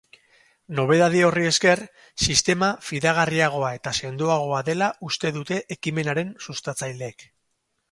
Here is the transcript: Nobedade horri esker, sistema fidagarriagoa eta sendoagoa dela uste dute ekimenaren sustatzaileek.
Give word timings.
Nobedade 0.77 1.19
horri 1.27 1.43
esker, 1.49 1.81
sistema 2.27 2.69
fidagarriagoa 2.87 3.69
eta 3.81 3.95
sendoagoa 3.99 4.63
dela 4.73 4.89
uste 5.11 5.35
dute 5.39 5.63
ekimenaren 5.79 6.35
sustatzaileek. 6.49 7.31